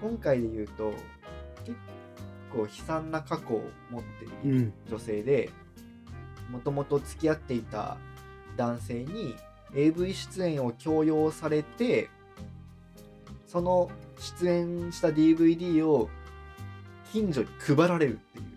[0.00, 0.92] 今回で言うと
[1.64, 1.76] 結
[2.52, 4.72] 構悲惨な過去を持っているうん。
[4.88, 5.50] 女性で
[6.50, 7.98] もともと付き合っていた
[8.56, 9.36] 男性に
[9.74, 12.08] AV 出演を強要されて
[13.46, 16.08] その出演した DVD を
[17.12, 18.56] 近所に配られるっていう。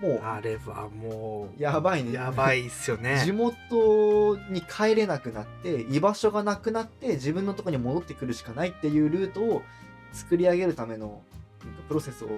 [0.00, 2.12] もあれはもうやばいうね。
[2.12, 3.22] やばいっすよね。
[3.24, 9.62] 地元に帰れなくなって居場所がなくなって自分のところに戻ってくるしかないっていうルートを
[10.12, 11.20] 作り上げるための
[11.64, 12.28] なんかプロセスを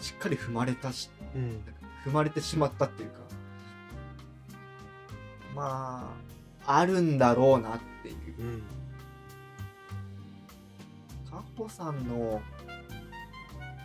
[0.00, 1.62] しっかり踏まれたしうん。
[2.04, 3.18] 踏まれてしまったっていうか。
[5.54, 6.12] ま
[6.66, 8.16] ああるんだろうなっていう。
[8.40, 8.62] うん。
[11.30, 12.42] かほさんの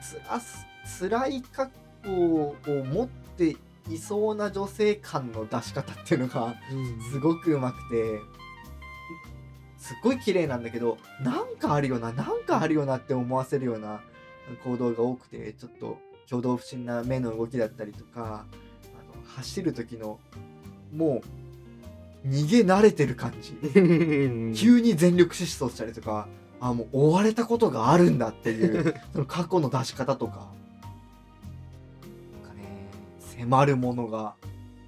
[0.04, 0.68] つらす
[1.00, 1.70] 辛い過
[2.04, 3.56] 去を持って
[3.90, 6.56] いそうな女性感の出し方っていうのが
[7.12, 8.20] すごくうまくて
[9.78, 14.02] すっごい綺麗なんだけどなんかあるよななんかあるよなって思わせるような
[14.64, 18.46] 行動が多くてちょっと挙動不審な目の動きだったりとか
[18.96, 20.20] あの走る時の
[20.94, 21.22] も
[22.26, 23.52] う逃げ慣れてる感じ。
[23.52, 23.80] う
[24.52, 26.28] ん急に全力疾走したりとか
[26.66, 30.48] あもう追われたことがあるんだっていう その過去の出し方とか。
[32.42, 34.36] なんかね迫るものが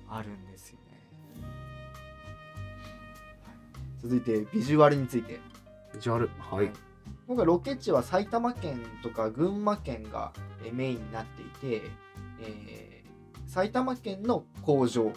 [0.09, 1.45] あるんですよね。
[4.01, 5.39] 続いてビジュアルについて。
[5.93, 6.29] ビジュアル？
[6.39, 6.71] はい。
[7.27, 10.31] 今回ロケ地は埼玉県とか群馬県が
[10.63, 11.45] えメインになってい
[11.79, 11.91] て、
[12.39, 12.95] えー
[13.47, 15.13] 埼玉県の工場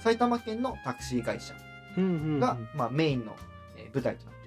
[0.00, 1.54] 埼玉県のタクシー会社
[1.96, 3.34] うんうんが、まあ、メインの、
[3.76, 4.37] えー舞台となって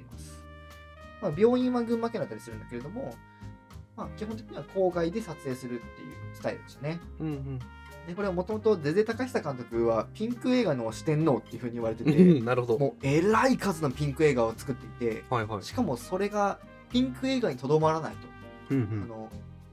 [1.21, 3.13] まあ、病院は群馬県だったりするんだけれども、
[3.95, 6.99] まあ、基本的には郊外で撮影するっていうスタイルでしたね。
[7.19, 7.59] うん
[8.07, 12.79] でこれはもともとゼゼ高久監督はピンク映画の四天王っていうふうに言われてうてんなるほど。
[12.79, 15.63] もうえらい数のピンク映画を作っていてはいはい。
[15.63, 16.57] しかもそれが
[16.89, 18.27] ピンク映画にとどまらないと。
[18.71, 19.03] うんうん。
[19.03, 19.29] あの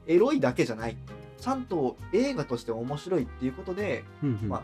[0.06, 0.96] エロいだけじゃない。
[1.40, 4.48] ちゃんと映画として面白いっていうことでうんうん。
[4.50, 4.62] まあ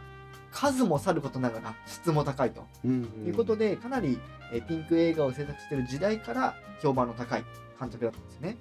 [0.54, 2.64] 数もさることながら質も高いと。
[2.84, 4.18] うんいうことでかなり
[4.52, 7.44] えーピンク映画を制作している時代から評判の高い
[7.78, 8.56] 監督だったんですよね。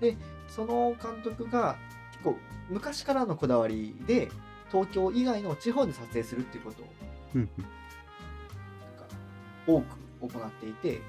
[0.00, 0.16] で
[0.48, 1.76] その監督が
[2.12, 2.36] 結構
[2.68, 4.28] 昔からのこだわりで
[4.72, 6.86] 東京以外の地方で撮影するっていうことを
[7.36, 7.40] うん。
[7.40, 7.54] なんか
[9.68, 9.86] 多く
[10.20, 11.00] 行っていて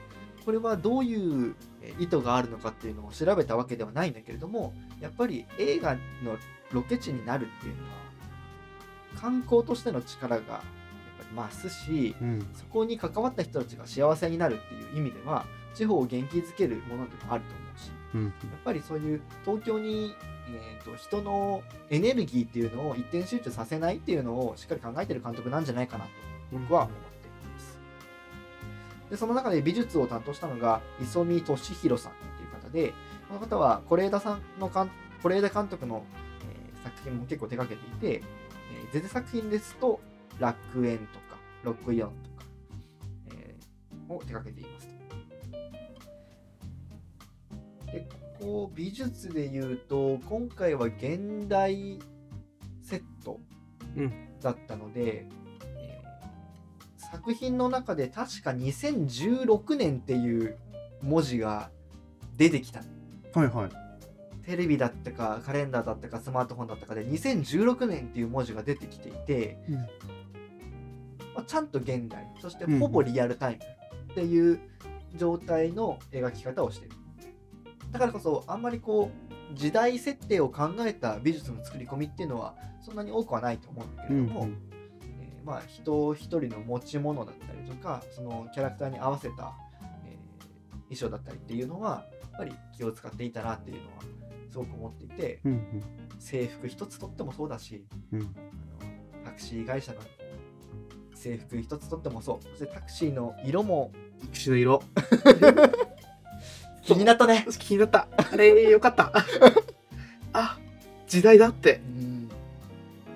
[0.46, 1.16] これはどうい
[1.50, 6.00] うえー意図があるのかっていうのを調べたわけではないんだけれどもやっぱり映画の
[6.72, 7.90] ロケ地になるっていうのは
[9.20, 10.62] 観光としての力がやっ
[11.36, 20.16] ぱり増すしうんそこに関わった人たちが幸せになるっていう意味では地方を元気づけるものでもあると思うしうんやっぱりそういう東京に、
[20.50, 26.12] えー、と人のエネルギーっていうのを一点集中させないっていうのをしっかり考えてる監督なんじゃないかなと
[26.52, 27.80] 僕は思っています。
[29.10, 32.94] でその中で美術を担当したのが磯見俊弘さんっていう方で
[33.28, 34.90] この方は是枝さんの監
[35.24, 36.04] 是枝監督の、
[36.54, 38.24] えー作品も結構手掛けていて、
[38.72, 40.00] えー、ゼゼ作品ですと
[40.40, 42.16] 楽園とか64とか、
[43.36, 44.94] えーを手掛けていますと。
[47.92, 48.08] で
[48.40, 52.00] こう美術で言うと今回は現代
[52.82, 53.40] セット
[53.96, 54.12] うん。
[54.42, 55.28] だったので、
[55.78, 56.12] えー
[57.12, 60.58] 作品の中で確か2016年っていう
[61.02, 61.70] 文字が
[62.38, 62.82] 出てきた。
[63.34, 63.91] はいはい
[64.46, 69.76] テレビだったかカレンダーだったかスマートフォンだったかで2016年っていう文字が出てきていて、うん。
[69.76, 69.86] ま
[71.38, 72.80] あ、ちゃんと現代そしてうん。
[72.80, 73.64] ほぼリアルタイム
[74.12, 74.60] っていう
[75.16, 76.96] 状態の描き方をしている。
[77.92, 79.12] だからこそあんまりこ
[79.52, 84.48] う時代設定を考えた美術の作り込みっていうのはそんなに多くはないと思うんだけれども、
[85.20, 89.54] えーまあ、人一人の持ち物だったりとかそのキャラクターに合わせた、
[90.06, 90.22] えー
[90.92, 94.04] 衣装だったりっていうのはやっぱり気を使っていたなっていうのは
[94.52, 95.84] すごく思っていてうん
[96.20, 98.22] 制服一つとってもそうだしうん。
[98.22, 98.30] あの
[99.26, 100.00] タクシー会社の
[101.16, 102.44] 制服一つとってもそう。
[102.44, 103.92] そしてタクシーの色も
[104.34, 104.82] 口の色。
[106.84, 107.46] 気になったね。
[107.60, 108.08] 気になった。
[108.18, 109.14] あれよかった。
[110.34, 110.58] あ
[111.08, 111.80] 時代だって。
[111.86, 112.30] うん。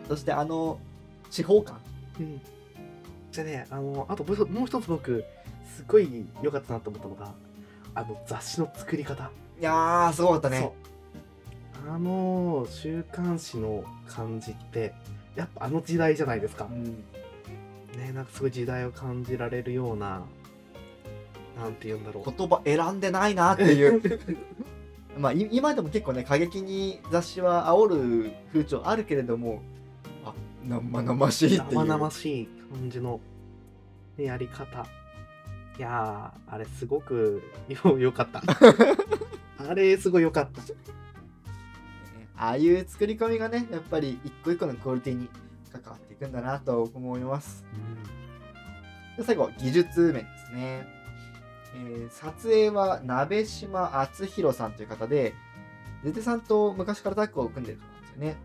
[0.07, 0.79] そしてあの
[1.31, 1.79] 地方感
[2.19, 2.41] うん。
[3.31, 5.25] じゃあねあのあともう一つ僕
[5.75, 7.33] すごい良かったなと思ったのが
[7.95, 9.31] あの雑誌の作り方。
[9.59, 10.71] いやーすごかったね
[11.87, 14.93] あの週刊誌の感じって
[15.35, 16.67] やっぱあの時代じゃないですか。
[16.69, 16.83] うん。
[17.97, 20.25] ねなんかすごい時代を感じられるような
[21.57, 22.33] なんて言うんだろう。
[22.35, 24.01] 言葉選んでないなっていう。
[25.17, 29.61] まあい今でも結構ね過激に雑誌は煽る風潮あるけれども
[30.25, 30.33] あ
[30.67, 31.79] 生々しいっていう。
[31.79, 33.21] 生々しい感じの、
[34.17, 34.85] ね、やり方。
[35.77, 38.41] いやーあれすごくよよかった。
[39.69, 40.61] あれすごいよかった
[42.37, 45.29] ああいう作り込みがねやっぱり一個一個のクオリティに
[45.71, 47.65] 関わっていくんだなと僕も思います。
[49.17, 50.19] で最後技術面で
[50.49, 50.87] すね、
[51.75, 55.33] えー撮影は鍋島敦弘さんという方で
[56.03, 58.37] ゼテさんと昔からタッグを組んでる方なんですよね。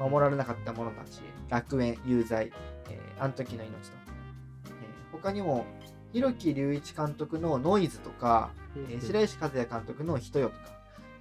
[0.00, 0.10] うん。
[0.10, 2.52] 守られなかった者たち楽園有罪、
[2.90, 3.96] えー、あの時の命と、
[4.66, 5.64] えー他にも
[6.12, 10.75] 広木隆一監督のノイズとか、えー白石和也監督の人よとか、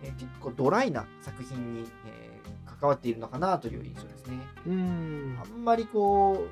[0.06, 2.36] えー結構ドライな作品に、えー
[2.80, 4.38] 関わっているのかなという印象ですね。
[4.68, 5.40] うん。
[5.42, 6.50] あんまりこう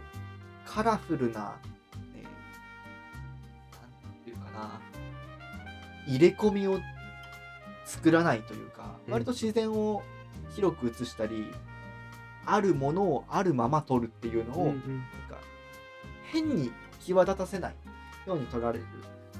[0.65, 1.57] カラフルな、
[2.15, 4.79] えーていうかな。
[6.07, 6.79] 入れ込みを
[7.85, 9.13] 作らないというかうん。
[9.13, 10.01] 割と自然を
[10.55, 11.51] 広く映したり、
[12.45, 14.79] あるものをあるまま撮るっていうのを、うんなん
[15.29, 15.37] か
[16.31, 17.75] 変に際立たせない
[18.25, 18.85] ように撮られる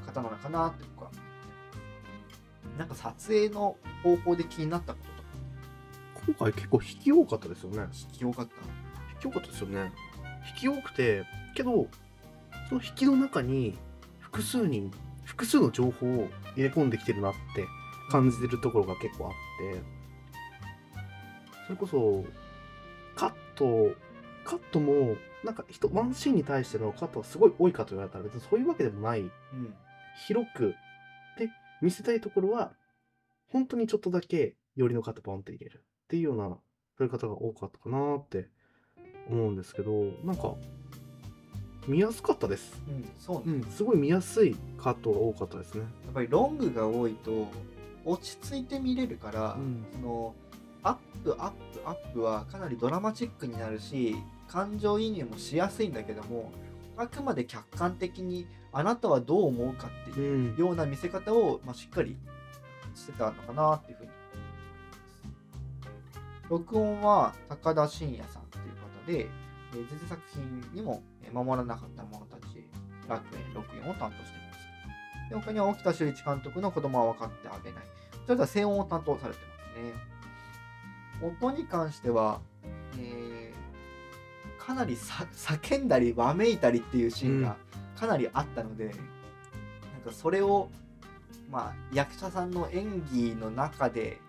[0.05, 0.83] 方なのかなって
[2.77, 5.29] なんか撮影の方法で気になったこととか。
[6.25, 7.87] 今回結構引き多かったですよね。
[8.11, 8.53] 引き多かった。
[9.13, 9.91] 引き多かったですよね。
[10.49, 11.23] 引き多くて
[11.55, 11.87] けど
[12.69, 13.77] その引きの中に
[14.19, 14.91] 複数人
[15.23, 17.65] 複数の情報を入れ込んできてるなって
[18.09, 19.31] 感じてるところが結構あっ
[19.73, 19.81] て。
[21.65, 22.25] それこそ
[23.15, 23.95] カット
[24.43, 29.21] カットもなんか人ワンシーンに対してのカットがすごい多いかと言われたら別にそういうわけでもない。
[29.21, 29.31] うん。
[30.27, 30.75] 広くで
[31.83, 32.71] 見せたいところは
[33.51, 36.57] 本当にちょっとだけ寄りのカットポンって入れるっていうような
[36.97, 38.47] 撮り方が多かったかなって
[39.29, 39.91] 思うんですけど
[40.23, 40.55] なんか
[41.85, 42.81] 見やすかったです。
[42.87, 45.81] うん、そうね、うんすごい見やすいカットが多かったですね。
[45.81, 47.47] やっぱりロングが多いと
[48.05, 49.85] 落ち着いて見れるから、うん。
[49.91, 50.35] その
[50.83, 54.15] アップアップアップはかなりドラマチックになるし
[54.47, 56.51] 感情移入もしやすいんだけども
[56.95, 60.57] あくまで客観的にあなたはどう思うかっていううん。
[60.57, 62.17] ような見せ方を、まあ、しっかり
[62.95, 64.09] してたのかなっていうふうに
[66.49, 69.29] 録音は高田真也さんという方で、
[69.73, 72.63] えー、全然作品にもえー守らなかった者たち
[73.07, 75.29] 楽園64を担当しています。
[75.29, 77.83] で他には沖田修一監督の子供は分かってあげない。
[78.25, 81.27] それでは声音を担当されてますね。
[81.27, 82.41] 音に関しては、
[82.97, 87.57] えーかなりさ叫んだりわめいたりっていうシーンが
[87.97, 88.93] かなりあったので、なん
[90.05, 90.69] かそれを、
[91.49, 94.19] まあ、役者さんの演技の中で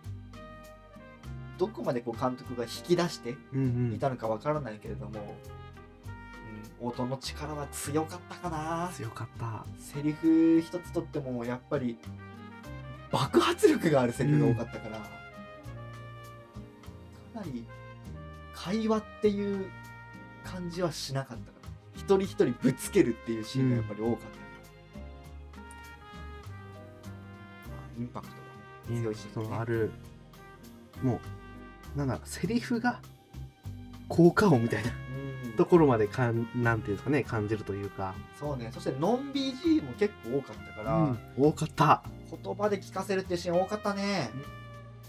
[1.59, 3.94] どこまでこう監督が引き出してうんうん。
[3.94, 5.37] いたのかわからないけれども、
[6.81, 8.90] うん、音の力は強かったかな。
[8.92, 9.64] 強かった。
[9.79, 11.98] セリフ一つとってもやっぱり
[13.11, 15.09] 爆発力があるセリフが多かったから、か
[17.37, 17.64] なり
[18.55, 19.70] 会話っていう
[20.44, 21.54] 感じはしなかった
[22.05, 24.27] 一人一人ぶつけるっていうシーンがやっぱり多かった、
[27.71, 28.33] まあインパクト
[28.93, 29.47] が強いシーンだね。
[29.47, 29.90] そのある
[31.03, 31.21] も
[31.97, 33.01] うなんだろうセリフが
[34.09, 35.53] 効果音みたいなうん。
[35.57, 38.71] ところまでかんなんていうんですかね感じるというか、そうね。
[38.75, 42.03] そしてノン BG も結構多かったから、多かった。
[42.43, 44.31] 言葉で聞かせるっていうシーン多かったね、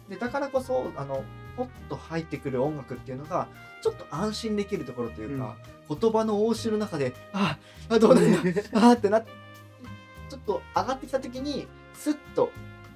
[0.08, 1.24] でだからこそあの
[1.56, 3.48] ポッと入ってくる音楽っていうのが
[3.82, 5.56] ちょっと安心できるところというか、
[5.90, 7.58] 言葉の応酬の中であ
[7.90, 8.40] あどうなんだ？
[8.74, 9.26] あーってなっ
[10.30, 12.52] ちょっと上がってきた時にスッと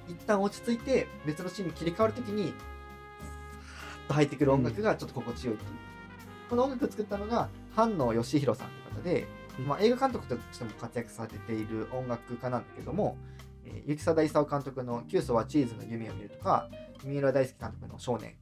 [0.08, 5.70] 一旦落ち着いて別のシーンに切り替わる時にさーっと入ってくる音楽がちょっと心地よいっていう、
[6.50, 9.26] この音楽を作ったのが菅野義弘さんという方で、
[9.60, 13.16] うんまあ、映画監督としても活躍されている音楽家なんだけども、
[13.70, 16.68] えー、雪貞勲監督の「キューソはチーズの夢を見る」とか
[17.04, 18.34] 三浦大輔監督の「少年」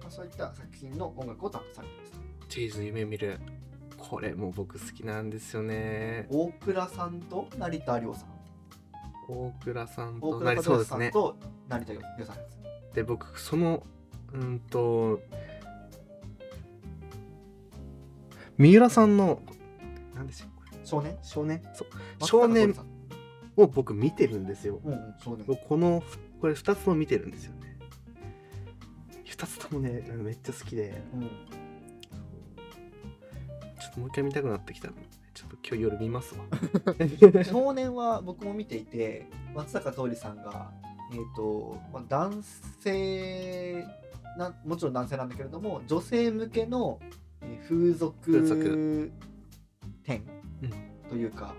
[0.00, 2.12] まあ、そういった作品の音楽を担当されています。
[2.48, 3.38] チーズ夢見る。
[3.98, 6.26] これも僕好きなんですよね。
[6.28, 8.28] 大倉さんと成田凌さん。
[9.28, 11.36] 大倉さん大となり倉和義そうですねさんと
[11.68, 12.58] 成田凌さんです。
[12.94, 13.86] で僕その
[14.32, 15.20] うんと
[18.58, 19.40] 三浦さんの
[20.14, 20.70] 何でしたっけ？
[20.70, 21.16] これ少年？
[21.22, 21.62] 少年。
[22.20, 22.74] 少年
[23.56, 24.80] を僕見てるんですよ。
[24.84, 26.02] うんうん少年僕この
[26.40, 27.78] これ2つも見てるんですよね。
[29.26, 31.02] 2つともねめっちゃ好きで。
[31.14, 31.22] うん
[33.80, 35.02] ちょっともう一回見たくなってきたので
[35.34, 36.44] ちょっと今日夜見ますわ。
[37.44, 40.72] 少年は僕も見ていて松坂桃李さんが、
[41.12, 42.42] えーとまあ、男
[42.80, 43.84] 性
[44.38, 47.00] なもちろん男性なんだけれども女性向けの
[47.40, 48.30] えー風俗
[50.04, 50.22] 店
[50.62, 50.70] うん
[51.10, 51.54] というか、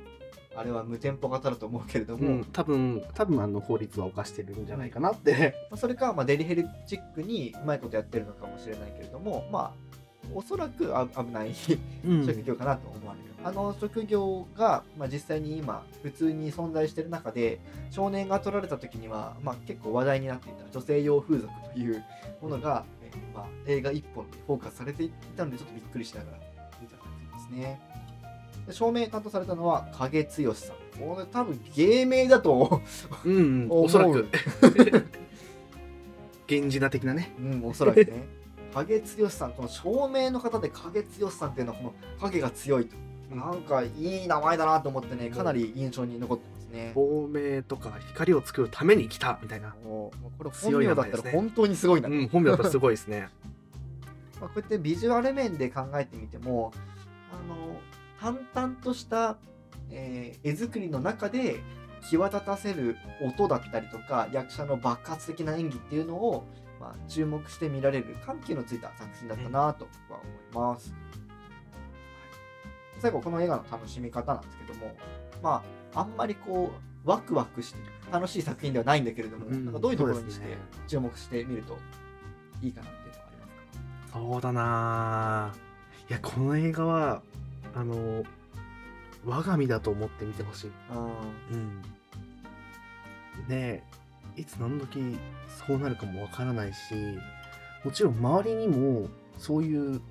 [0.56, 5.56] あれは無店舗型だと思うけれども、うん、多分多分あの法律は犯してるんじゃないかなって。
[5.72, 9.94] まあそれか、まあ、デリヘルチックにうまいことやってるのかもしれないけれどもまあ
[10.34, 11.54] おそらくあ危ない
[12.06, 12.26] うん。
[12.26, 17.60] 職業かなと思われる、あの職業が、まあ、実際に今普通に存在している中で
[17.92, 22.04] 少年が取られた時には、まあ、結構話題になっていた女性用風俗という
[22.42, 26.38] ものが、えーまあ、映画一本でフォーカスされていたのでちょっとびっくりしながら
[26.82, 27.82] 見た感じですね
[28.68, 30.76] で照明担当されたのは影剛さん。
[31.00, 32.82] これ多分芸名だと
[33.26, 34.28] うん、うん、おそらく。
[36.48, 37.34] 源氏名的なね。
[37.40, 38.28] うんおそらくね。
[38.74, 42.96] 影剛さんこの照明の方で影剛さんっていうのはこの影が強いと。
[43.36, 46.92] なんかいい名前だなと思ってねかなり印象に残ってますね。
[46.94, 49.76] 透明とか光を作るために来たみたいな。
[49.84, 50.12] こ
[50.44, 53.30] れ本名だったら本当にすごいな、うん、本名だったらすごいですね。
[54.40, 56.74] まあ、こうやってビジュアル面で考えてみても
[58.24, 59.38] 淡々とした、
[59.92, 61.62] えー絵作りの中で
[62.10, 66.46] 際立たせる音だったりとか役者の爆発的な演技っていうのを、
[66.80, 70.22] まあ、注目して見られる緩急のついた作品だったなと僕は
[70.54, 70.94] 思います。
[73.00, 74.96] 最後この映画の楽しみ方なんですけども
[75.42, 75.62] ま
[75.94, 76.72] ああんまりこ
[77.06, 80.58] うワクワクして楽しい作品ではないんだけれども、うんなんかどういうところにして
[80.88, 81.78] 注目してみると
[82.62, 83.46] いいかなっていうのはありま
[84.08, 84.20] すか？
[84.20, 85.54] そうだなあ。
[86.10, 87.22] いや、この映画は、
[87.76, 88.24] あの、
[89.26, 90.72] 我が身だと思って見てほしい。
[90.90, 91.08] あ
[91.52, 91.82] うん。
[93.48, 93.84] で、
[94.36, 95.18] いつ何時
[95.68, 96.78] そうなるかもわからないし、
[97.84, 99.08] もちろん周りにも
[99.38, 100.02] そういう、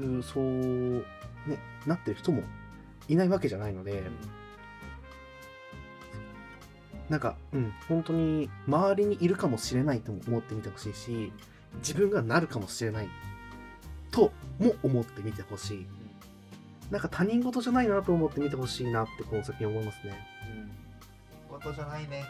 [0.00, 1.04] うそう、ね、
[1.86, 2.42] なってる人も
[3.08, 4.02] いないわけじゃないので、
[7.08, 11.32] なんか、うん、本当に周りにいるかもしれないとも思ってみてほしいし、
[11.78, 13.08] 自分がなるかもしれない
[14.10, 15.86] とも思ってみてほしい。
[16.92, 20.12] なんか他人事じゃないなと思って見てほしいなってこの作品思いますね。
[21.48, 22.24] ことじゃないね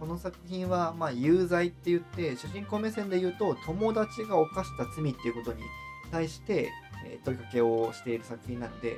[0.00, 5.62] この作品はまあ有罪って言って主人公目線で言うと友達が犯した罪っていうことに
[6.10, 6.70] 対して、
[7.06, 8.96] えー問いかけをしている作品なので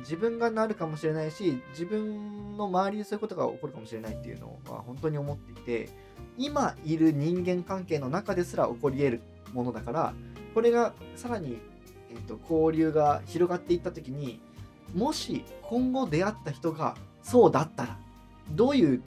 [0.00, 5.88] 自分がなるかもしれないし自分の周りでそういうことが起こるかもしれないっていうのは本当に思っていて
[6.38, 9.20] 今いる人間関係の中ですら起こり得る
[9.52, 10.14] ものだから
[10.54, 11.58] これがさらに、
[12.10, 14.40] えー、と交流が広がっていった時に
[14.94, 17.98] もし今後出会った人がそうだったら
[18.50, 19.02] どういう、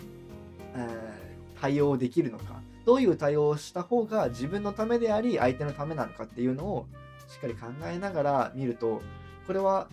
[0.75, 1.21] えー
[1.61, 6.87] 対応をできるのかどういう対応をした方が自分のためであり相手のためなのかっていうのを
[7.27, 9.03] しっかり考えながら見ると
[9.45, 9.87] これは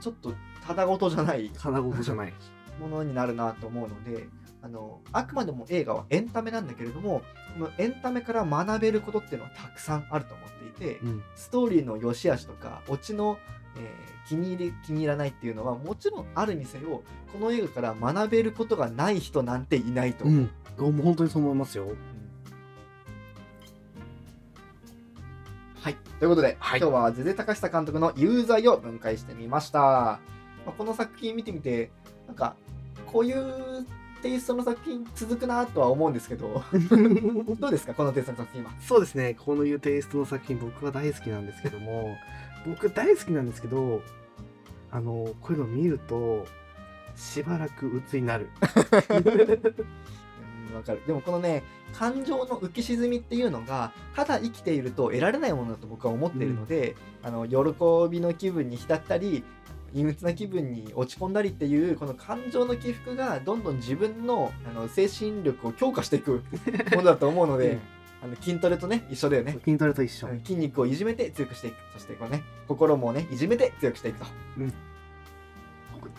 [0.00, 0.32] ちょっと
[0.66, 2.32] ただごとじゃない花事じゃない。
[2.80, 4.28] ものになるなと思うので
[4.62, 7.22] あのあくまでも映画はエンタメなんだけれども
[7.54, 11.22] このエンタメから学べることっていうのはたくさんあると思っていて、うん。
[11.34, 13.38] ストーリーの良し悪しとかオチの、
[13.76, 17.02] えー気に入り気に入らないっていうのはもちろんあるにせよ
[17.32, 20.84] この映画から学べることがない人なんていないと思う。
[20.84, 20.96] うん。
[20.96, 21.88] もう本当にそう思いますよ。
[25.80, 29.80] はい、ということで、はい今日はゼゼ高久監督の有罪を分解してみました。
[29.80, 30.20] ま
[30.66, 31.90] あ、この作品見てみて
[32.26, 32.54] なんか
[33.06, 33.86] こういう
[34.22, 36.62] テイストの作品続くなとは思うんですけど
[37.58, 38.70] どうですかこのテイストの作品は？
[38.80, 39.34] そうですね。
[39.34, 42.16] このいうテイストの作品僕は大好きなんですけども、
[42.66, 44.02] 僕大好きなんですけど、
[44.90, 46.46] あの、こういうのを見ると、
[47.14, 48.48] しばらく鬱になる。
[49.10, 49.14] う
[50.72, 51.62] んわかるでもこのね
[51.94, 57.56] 感情の浮き沈みっていうのがただ生きていると得られないものだと僕は思っているので、あの喜
[58.10, 59.44] びの気分に浸ったり
[59.94, 66.42] 陰鬱な気分に落ち込んだりっていうこの感情の起伏がどんどん自分のあの精神力を強化していく
[66.94, 67.78] ものだと思うので、
[68.22, 69.58] あの筋トレとね一緒だよね。
[69.64, 70.28] 筋トレと一緒。
[70.44, 71.76] 筋肉をいじめて強くしていく。
[71.94, 74.26] そしてこうね心もねいじめて強くしていくと。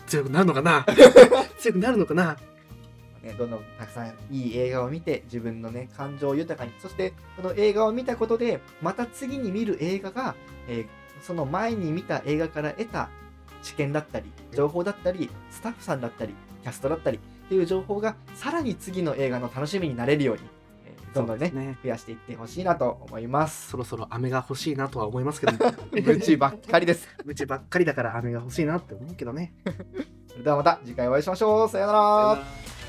[0.06, 0.84] 強くなるのかな？
[1.58, 2.36] 強くなるのかな？
[3.22, 6.72] ね、どんどんたくさんいい映画を見て自分のね感情を豊かに。
[6.80, 10.34] そしてこの映画を見たことでまた次に見る映画が、
[10.68, 10.86] えー
[11.22, 13.10] その前に見た映画から得た
[13.62, 20.42] 知見だったり情報だったりスタッフさんだったりキャストだったりっていう情報がさらに次の映画の楽しみになれるように、
[20.86, 23.70] えーどんどんねね増やしていってほしいなと思います。
[23.70, 25.74] そろそろ飴が欲しいなとは思いますけども。
[25.90, 27.08] 無知ばっかりです。
[27.26, 29.52] うちばっかりだから飴が欲しいなって思うけどね。
[30.28, 31.68] それではまた次回お会いしましょう。
[31.68, 32.00] さようなら。
[32.00, 32.79] さよなら